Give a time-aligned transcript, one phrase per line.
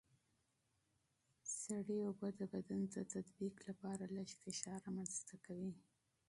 [1.59, 5.73] سړه اوبه د بدن د تطبیق لپاره لږ فشار رامنځته کوي.